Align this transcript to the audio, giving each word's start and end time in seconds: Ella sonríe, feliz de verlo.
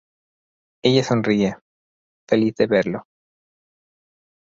Ella 0.81 1.03
sonríe, 1.03 1.57
feliz 2.27 2.55
de 2.55 2.65
verlo. 2.65 3.05